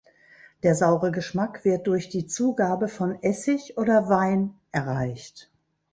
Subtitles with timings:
[0.63, 5.51] Der saure Geschmack wird durch die Zugabe von Essig oder Wein erreicht.